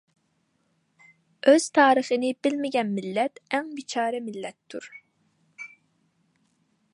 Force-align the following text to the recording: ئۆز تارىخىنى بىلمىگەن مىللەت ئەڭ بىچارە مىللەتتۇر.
ئۆز 1.51 1.67
تارىخىنى 1.77 2.31
بىلمىگەن 2.47 2.89
مىللەت 2.95 3.37
ئەڭ 3.59 3.69
بىچارە 3.77 4.23
مىللەتتۇر. 4.31 4.89